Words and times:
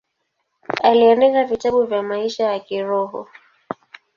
Aliandika 0.83 1.43
vitabu 1.43 1.83
vya 1.83 2.03
maisha 2.03 2.43
ya 2.53 2.59
kiroho. 2.59 3.27